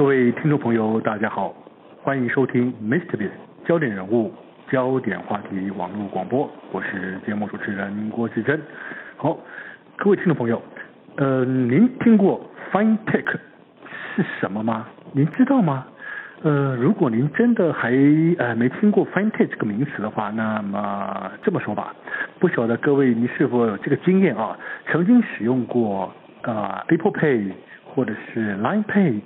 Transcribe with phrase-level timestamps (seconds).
[0.00, 1.54] 各位听众朋友，大家好，
[2.02, 3.28] 欢迎收听 MrBIZ
[3.66, 4.32] 焦点人物、
[4.70, 8.58] 焦点话题网络广播，我是节目主持人郭志珍。
[9.18, 9.38] 好，
[9.98, 10.62] 各位听众朋友，
[11.16, 12.40] 呃，您听过
[12.72, 13.26] “fine tech”
[14.16, 14.86] 是什么吗？
[15.12, 15.86] 您知道吗？
[16.44, 17.92] 呃，如果您真的还
[18.38, 21.94] 呃没听过 “fine tech” 这个名词的话，那么这么说吧，
[22.38, 24.56] 不晓得各位您是否有这个经验啊？
[24.86, 26.10] 曾经使用过
[26.44, 27.52] 呃 Apple Pay
[27.94, 29.20] 或者是 Line Pay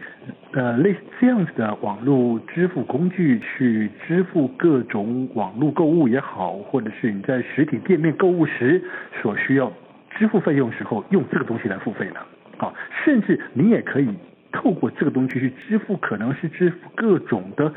[0.53, 8.83] 呃类似这样子的网络支付工具去支付各种网络购物也好，或者是你在实体店面购物时
[9.23, 9.73] 所需要
[10.17, 12.21] 支付费用时候用这个东西来付费呢？
[12.59, 12.73] 啊，
[13.05, 14.09] 甚至你也可以。
[14.57, 17.75] 透过这个东西去支付，可能是支付各种的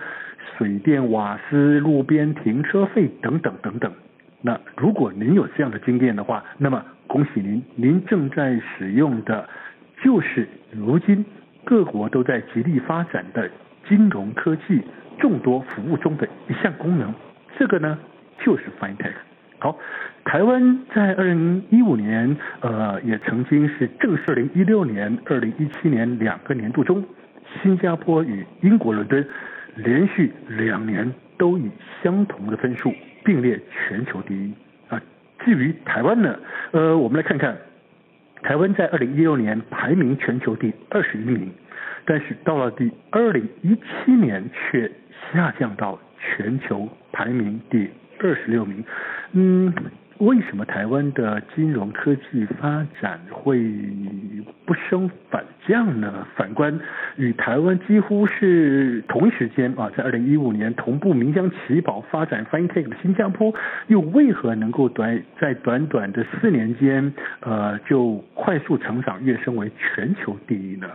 [0.56, 3.92] 水电、瓦斯、路边停车费等等等等。
[4.42, 9.50] 那如果您有这样的经验的话，那么恭喜您，您正在使用的，
[10.04, 11.26] 就是如今
[11.64, 13.50] 各国都在极力发展的
[13.88, 14.82] 金融科技
[15.20, 17.14] 众多服务中的一项功能。
[17.58, 17.98] 这个呢，
[18.40, 19.14] 就是 FinTech。
[19.60, 19.76] 好，
[20.24, 27.04] 台湾在二零一五年，呃，也曾经是正是二零一六年、二零一七年两个年度中，
[27.64, 29.28] 新加坡与英国伦敦
[29.76, 31.72] 连续两年都以
[32.04, 32.94] 相同的分数
[33.26, 34.54] 并列全球第一
[34.90, 35.02] 啊。
[35.40, 36.38] 至于台湾呢，
[36.72, 37.58] 呃，我们来看看，
[38.48, 41.52] 台湾在二零一六年排名全球第二十一名，
[42.06, 44.90] 但是到了第二零一七年却
[45.34, 47.90] 下降到全球排名第
[48.22, 48.82] 二十六名。
[49.34, 49.74] 嗯，
[50.20, 53.60] 为什么台湾的金融科技发展会
[54.66, 56.26] 不升反这样呢？
[56.38, 56.80] 反观
[57.18, 63.54] 与台湾几乎是同一时间啊，在二零一五年同步鸣枪起跑发展 FinTech 的新加坡，
[63.88, 70.88] 又为何能够短在短短的四年间，呃，就快速成长跃升为全球第一呢？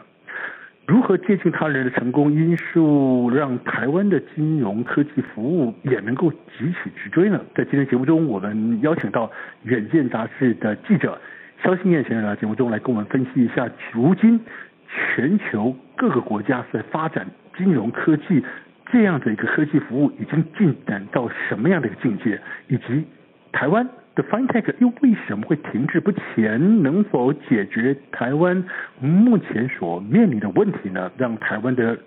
[0.86, 7.40] 如何接近他人的成功因素，让台湾的金融科技服务也能够急起直追呢？
[7.54, 9.26] 在今天节目中，我们邀请到
[9.62, 11.20] 《远见》杂志的记者
[11.62, 14.40] 肖新燕先生来节目中来跟我们分析一下，如今
[14.88, 18.44] 全球各个国家在发展金融科技
[18.90, 23.04] 这样的一个科技服务已经进展到什么样的一个境界，以及
[23.52, 23.88] 台湾。
[24.14, 26.82] 的 FinTech 又为什么会停滞不前？
[26.82, 28.62] 能否解决台湾
[29.00, 31.10] 目前所面临的问题呢？
[31.16, 31.98] 让台湾的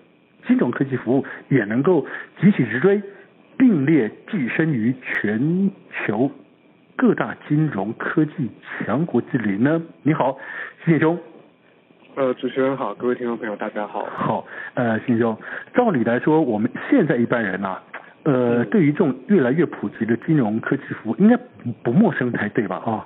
[0.45, 2.05] 金融科技服务也能够
[2.39, 3.01] 急起直追，
[3.57, 5.71] 并列跻身于全
[6.05, 6.29] 球
[6.95, 9.81] 各大金融科技强国之林呢？
[10.03, 10.37] 你好，
[10.85, 11.17] 信兄。
[12.15, 14.05] 呃，主持人好，各位听众朋友大家好。
[14.05, 15.37] 好，呃，信兄，
[15.73, 17.81] 照理来说，我们现在一般人啊。
[18.23, 22.77] 呃，对于这种越来越普及的金融科技服务，应该不不陌生才对吧？
[22.77, 23.05] 啊、哦，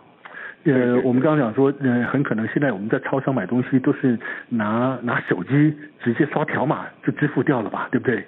[0.66, 4.17] 呃，我们刚刚讲说，呃，很可能现在我们在超商买东西都是
[4.50, 8.23] 拿拿手机直接刷条码就支付掉了吧，对不对？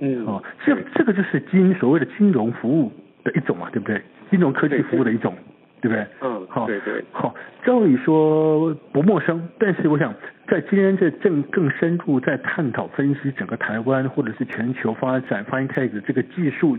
[0.00, 0.24] 嗯。
[0.24, 2.90] 哦，这这个就是金所谓的金融服务
[3.24, 4.00] 的一种嘛，对不对？
[4.30, 5.34] 金融科技服务的一种。
[5.80, 6.06] 对不对？
[6.22, 7.04] 嗯，好，对对。
[7.12, 10.14] 好，照理说不陌生，但是我想
[10.48, 16.78] 在今天这正更深入在探讨分析整个台湾或者是全球发展 FinTech 这个技术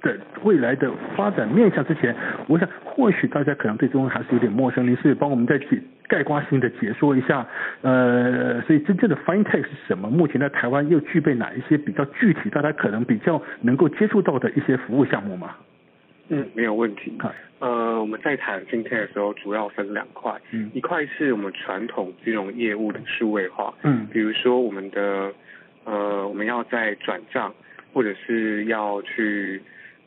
[0.00, 2.14] 的未来的发展面向之前，
[2.46, 4.86] 我想或许大家可能对中文还是有点陌生。
[4.86, 7.44] 您是帮我们再解概括性的解说一下，
[7.82, 10.08] 呃，所以真正的 FinTech 是什么？
[10.08, 15.56] 目前在台湾又具备哪一些比较具体，大家可能比较能够接触到的一些服务项目吗？
[16.28, 17.12] 嗯，没有问题。
[17.58, 20.38] 呃，我们在谈 FinTech 的时候，主要分两块。
[20.50, 23.72] 嗯，一块是我们传统金融业务的数位化。
[23.82, 25.32] 嗯，比如说我们的
[25.84, 27.54] 呃，我们要在转账，
[27.92, 29.62] 或者是要去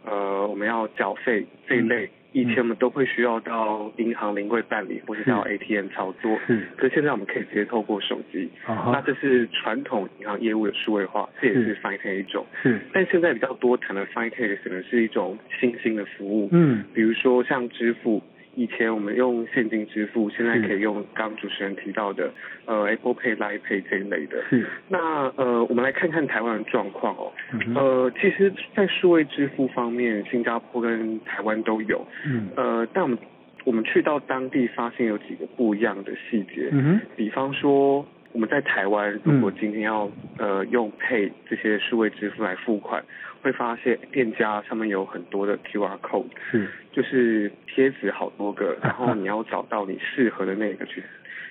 [0.06, 2.10] 呃，我们要缴费这一类。
[2.34, 6.40] 嗯以前我们都会需要到银行临柜办理，或是到 ATM 操作。
[6.46, 6.68] 是。
[6.78, 8.50] 可是现在我们可以直接透过手机。
[8.66, 8.92] 啊。
[8.94, 12.46] 那这是传统银行业务的数位化，这也是 FinTech 一种。
[12.62, 12.80] 是。
[12.94, 16.50] 但现在比较多谈的 FinTech 可能是一种新兴的服务。
[16.52, 16.84] 嗯。
[16.94, 18.22] 比如说像支付。
[18.60, 22.30] 以前我们用现金支付，现在可以用刚主持人提到的，
[22.66, 24.44] 呃，Apple Pay、Line Pay 这一类的。
[24.50, 24.66] 是。
[24.90, 27.32] 那呃，我们来看看台湾的状况哦。
[27.54, 27.74] 嗯。
[27.74, 32.06] 呃，其实，在数位支付方面，新加坡跟台湾都有。
[32.26, 32.50] 嗯。
[32.58, 33.18] 呃，但我们
[33.64, 36.68] 我们去到当地，发现有几个不一样的细节。
[36.74, 37.02] 嗯哼。
[37.16, 40.06] 比方说，我们在台湾，如果今天要、
[40.38, 43.04] 嗯、呃用 Pay 这些数位支付来付款。
[43.42, 51.02] 会发现店家上面有很多的 QR code，是，就是贴纸好多个， 然后你要找到你适合的那个去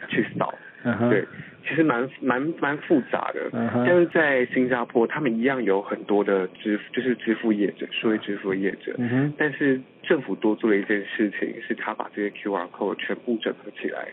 [0.06, 0.52] 去扫
[0.84, 1.08] ，uh -huh.
[1.08, 1.25] 对，
[1.66, 3.50] 其实蛮蛮蛮复杂的。
[3.52, 3.84] Uh -huh.
[3.86, 8.92] 但是在新加坡，他们一样有很多的支付，就是支付业者，数位支付业者。
[8.98, 9.32] Uh -huh.
[9.38, 14.08] 但是政府多做了一件事情，是他把这些 QR code 全部整合起来。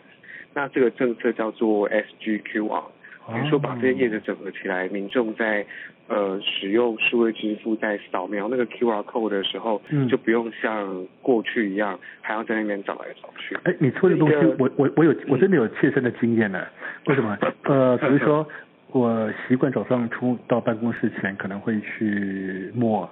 [0.56, 2.84] 那这个政策叫做 SGQR。
[3.28, 5.66] 比如说把这些业者整合起来，民众在
[6.07, 13.57] 呃使用数位支付，在扫描那个 QR code 的时候，嗯、就不用像过去一样还要在那边找来找去。
[13.63, 16.63] 哎，你说的东西，我我我有我真的有切身的经验呢。
[17.08, 17.36] 为什么？
[17.63, 18.48] 呃， 比如说
[18.92, 23.10] 我习惯早上出到办公室前，可能会去摸。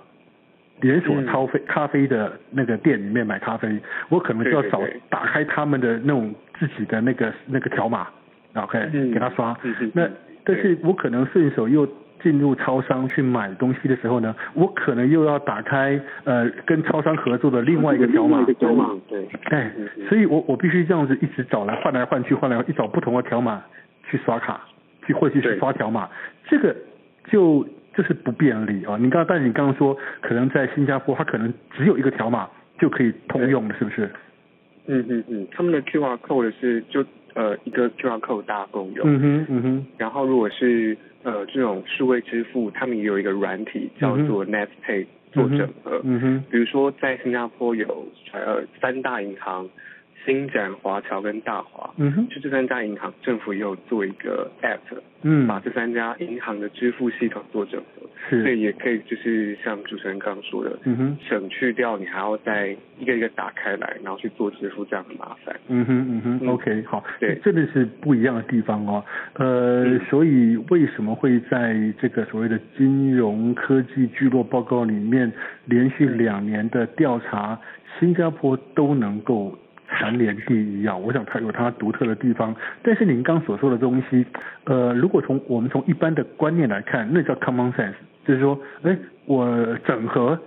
[0.82, 3.80] 连锁咖啡咖啡的那个店里面买咖啡，
[4.10, 8.08] 我可能就要找打开他们的那种自己的那个那个条码
[8.54, 9.54] ，OK，给他刷。
[9.94, 10.08] 那
[10.46, 11.86] 但是我可能顺手又
[12.22, 18.46] 进入超商去买东西的时候呢，我可能又要打开呃跟超商合作的另外一个条码。
[18.60, 19.28] 条码对。
[19.46, 19.72] 哎，
[20.08, 23.62] 所以我我必须这样子一直找来换来换去换来一找不同的条码
[24.10, 24.62] 去刷卡，
[25.06, 26.10] 去或者去刷条码，
[26.48, 26.74] 这个
[27.26, 27.68] 就。
[27.96, 28.98] 就是不便利啊！
[29.00, 32.50] 你刚刚，但是你刚刚说，可能在新加坡，它可能只有一个条码
[32.80, 34.10] 就可以通用的，是不是？
[34.88, 39.06] 嗯嗯嗯，他们的 QR code 是就呃一个 QR code 大家共用。
[39.08, 39.86] 嗯哼嗯哼。
[39.98, 46.02] 然后如果是呃这种数位支付，他们也有一个软体叫做 NetPay 做整合。
[46.04, 46.44] 嗯哼。
[46.50, 49.70] 比如说在新加坡有呃三大银行。
[50.26, 54.80] 星展、华侨跟大华，嗯哼，就这三家银行，政府也有做一个 app，
[55.22, 69.04] 嗯，把这三家银行的支付系统做整合，是，所以也可以就是像主持人刚刚说的，嗯哼，省去掉你还要再一个一个打开来，然后去做支付这样的麻烦，嗯哼嗯哼，嗯，OK，好，对，这个是不一样的地方哦，
[69.34, 75.32] 呃，嗯，所以为什么会在这个所谓的金融科技聚落报告里面，
[75.66, 77.60] 连续两年的调查，
[78.00, 79.58] 新加坡都能够。
[79.94, 80.98] 蝉联第一啊！
[80.98, 84.26] 我想它有它独特的地方，但是您刚所说的东西，
[84.66, 87.94] 呃，如果从我们从一般的观念来看，那叫 common sense，
[88.26, 90.38] 就是说，哎，我整合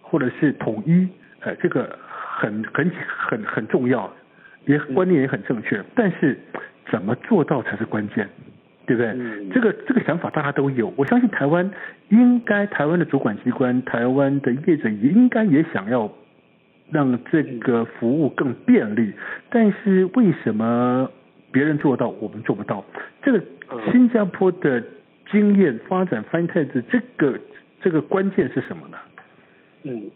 [0.00, 1.06] 或者是统一，
[1.40, 4.10] 呃，这个很很很很重要，
[4.64, 6.38] 也观念也很正确，但是
[6.90, 8.28] 怎么做到才是关键，
[8.86, 9.14] 对不对？
[9.52, 11.70] 这个这个想法大家都有，我相信台湾
[12.08, 16.10] 应该台湾的主管机关、台湾的业者也应该也想要。
[16.90, 19.12] 让这个服务更便利，
[19.50, 21.10] 但是为什么
[21.50, 22.84] 别人做到，我们做不到？
[23.22, 23.42] 这个
[23.90, 24.82] 新加坡的
[25.30, 27.38] 经验发展 Fintech 的这个
[27.80, 28.98] 这个关键是什么呢？
[29.84, 30.10] 嗯，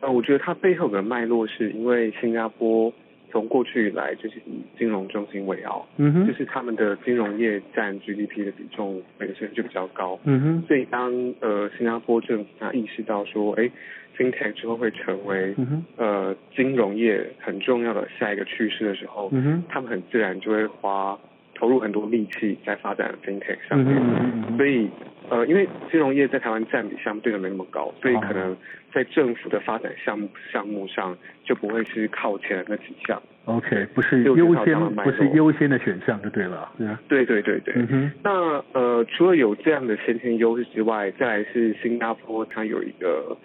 [0.00, 2.92] 呃，我觉得它背后的脉络是因为新加坡
[3.30, 13.70] 从过去以来就是以金融中心为傲，嗯哼，就是他们的金融业占 GDP 的比重本身就比较高，嗯哼，所以当呃新加坡政府他意识到说，哎。
[14.18, 21.18] FinTech 之后会成为、嗯、呃金融业很重要的下一个趋势的时候，嗯哼、他们很自然就会花
[21.54, 23.96] 投入很多力气在发展 FinTech 上面。
[23.96, 24.90] 嗯、所以
[25.30, 28.54] 呃，因为金融业在台湾占比相对的没那么高，所以可能
[28.92, 33.20] 在政府的发展项目项目上就不会是靠前的那几项。
[33.46, 36.70] OK，不是优先，不是优先的选项就对了。
[37.08, 37.74] 对对对对。
[37.76, 43.36] 嗯、那呃，除了有这样的先天优势之外，再来是新加坡它有一个。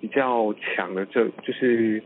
[0.00, 2.02] 比较强的政就是，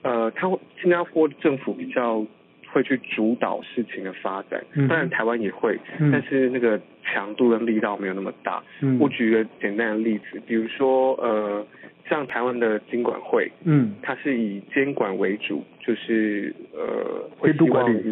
[0.00, 0.48] 呃，它
[0.80, 2.24] 新加坡政府比较
[2.72, 8.62] 会去主导事情的发展，当然台湾也会，嗯、但是那个强度跟力道没有那么大。
[8.80, 11.66] 嗯、我举一个简单的例子，比如说呃，
[12.08, 18.02] 像台湾的金管会，嗯，它是以监管为主，就是呃，会希望以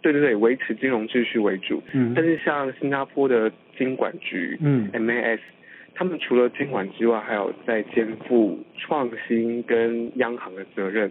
[0.00, 1.82] 对对对维持金融秩序为主。
[1.92, 5.40] 嗯，但是像新加坡的金管局，嗯，MAS。
[5.96, 11.08] 他们除了监管之外，还有在肩负创新跟央行的责任，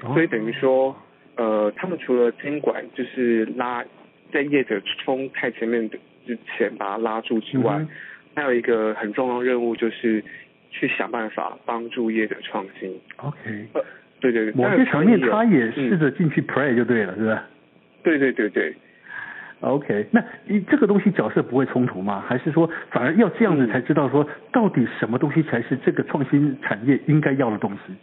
[0.00, 0.96] 所以等于说，
[1.36, 3.84] 呃，他们除了监管，就是拉
[4.32, 7.88] 在业者冲太前面的之前把它拉住之外，嗯、
[8.34, 10.24] 还有一个很重要的任务就是
[10.72, 12.90] 去想办法帮助业者创新。
[13.18, 13.36] OK，
[13.74, 13.84] 呃，
[14.20, 17.44] 对对对，某些层面他也试着进去 play 就对了，嗯、是吧？
[18.02, 18.74] 对对对对。
[19.60, 22.24] OK，那你这个东西角色不会冲突吗？
[22.26, 27.94] 还是说反而要这样子才知道说到底什么东西才是这个创新产业应该要的东西？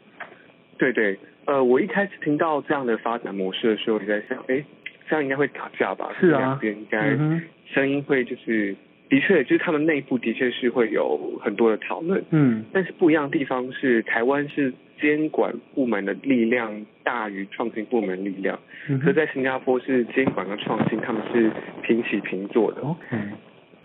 [0.77, 4.63] 对对，呃，我一开始听到这样的发展模式的时候，我在想，哎，
[5.09, 6.13] 这样应该会打架吧？
[6.17, 7.17] 是啊，两边应该
[7.65, 8.75] 声音会就是。
[9.09, 21.51] 的确，就是他们内部的确是会有很多的讨论，嗯，但是不一样的地方是，台湾是监管部门的力量大于创新部门力量，嗯，可在新加坡是监管和创新他们是
[21.81, 23.17] 平起平坐的，OK，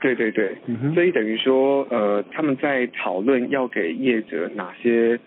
[0.01, 5.19] 对对对，嗯，所以等于说，呃，他们在讨论要给业者哪些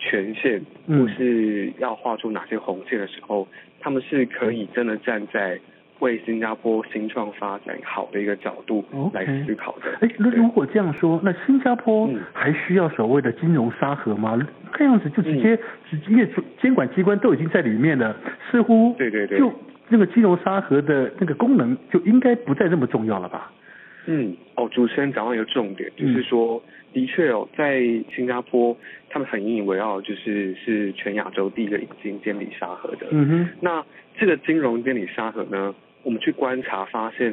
[0.00, 3.46] 权限，或是要画出哪些红线的时候，
[3.78, 5.60] 他们是可以真的站在。
[6.00, 9.90] 为新加坡新创发展好的一个角度来思考的。
[10.00, 14.38] 哎，那如果这样说，那新加坡还需要所谓的金融沙盒吗？
[14.72, 15.56] 看样子就直接
[15.88, 16.28] 直接
[16.60, 18.14] 监管机关都已经在里面了，
[18.50, 19.52] 似乎对对对，就
[19.88, 23.52] 那个金融沙盒的那个功能就应该不再那么重要了吧？
[24.06, 27.80] 嗯，哦，主持人讲到一个重点，嗯、就是说，的确哦，在
[28.14, 28.76] 新加坡，
[29.08, 33.06] 他们很引以为傲，就是是全亚洲第一个引进监理沙盒的。
[33.10, 33.48] 嗯哼。
[33.60, 33.84] 那
[34.18, 37.32] 这个金融监理沙盒呢，我们去观察发现，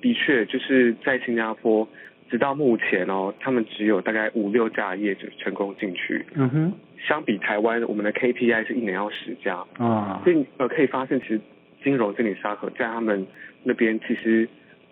[0.00, 1.86] 的确就是在新加坡，
[2.30, 6.24] 直到目前哦，他们只有大概五六家业者成功进去。
[6.34, 6.72] 嗯哼。
[7.06, 9.64] 相比台湾，我们的 KPI 是一年要十家。
[9.76, 10.20] 啊。
[10.24, 11.40] 所以呃，可以发现，其实
[11.84, 13.26] 金融监理沙盒在他们
[13.62, 14.48] 那边其实。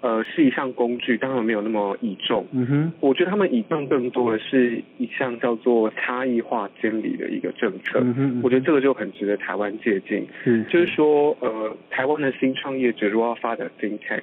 [0.06, 2.46] 呃，是一项工具，但他们没有那么倚重。
[2.52, 7.98] 嗯哼，我觉得他们倚重更多的是一项叫做差异化监理的一个政策。
[8.00, 10.24] 嗯哼，我觉得这个就很值得台湾借鉴。
[10.44, 14.22] 嗯，就是说，呃，台湾的新创业者如果要发展 FinTech，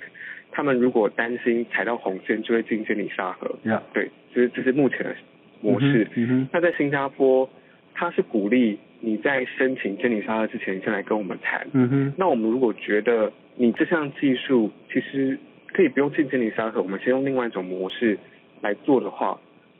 [0.51, 3.53] 他们如果担心踩到红线，就会进监理沙盒。
[3.91, 5.13] 对，这是这是目前的
[5.59, 6.07] 模式。
[6.15, 7.49] 嗯哼，那在新加坡，
[7.93, 11.67] 他是鼓励你在申请监理沙盒之前，先来跟我们谈。
[11.73, 15.37] 嗯哼，那我们如果觉得你这项技术其实。
[15.73, 18.17] 可以不用进监理沙盒，我们先用另外一种模式
[18.61, 19.39] 来做的话，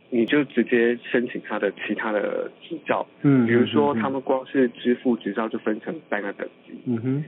[0.10, 3.06] 你就直接申请他的其他的执照。
[3.22, 6.74] 嗯，比如说他们光是支付执照就分成三个等级。
[6.86, 7.24] 嗯哼。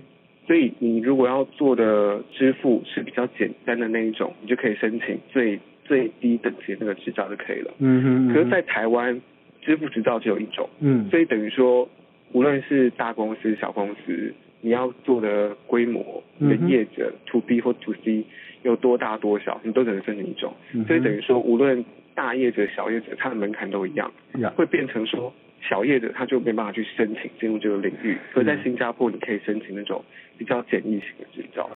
[0.48, 7.74] 所以你如果要做的支付是比较简单的那一种，你就可以申请最最低等级的那个执照就可以了。
[7.79, 8.34] 嗯哼。
[8.34, 9.19] 可是，在台湾
[9.62, 10.69] 支付执照只有一种。
[10.79, 11.10] 嗯。
[11.10, 11.89] 所以等于说，
[12.31, 14.34] 无论是大公司、小公司，
[14.65, 18.25] 你要做的规模的业者、嗯、，to B 或 to C。
[18.63, 24.12] 有多大多小，你都只能申请一种，嗯、所以等于说，无论大业者、小业者，它的门槛都一样.
[24.55, 25.31] 会变成说，
[25.62, 30.03] 小业者他就没办法去申请进入这个领域，而在新加坡，你可以申请那种
[30.36, 31.69] 比较简易型的执照。